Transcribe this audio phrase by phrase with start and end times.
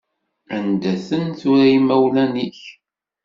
[0.57, 2.61] Anda-ten tura yimawlan-ik?